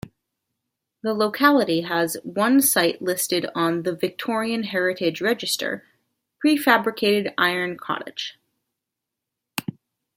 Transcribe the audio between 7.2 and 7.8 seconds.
Iron